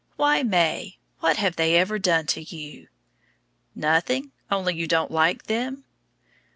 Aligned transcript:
Why, 0.15 0.41
May, 0.41 0.97
what 1.19 1.37
have 1.37 1.57
they 1.57 1.75
ever 1.75 1.99
done 1.99 2.25
to 2.25 2.41
you? 2.41 2.87
Nothing, 3.75 4.31
only 4.49 4.73
you 4.73 4.87
don't 4.87 5.11
like 5.11 5.43
them? 5.43 5.83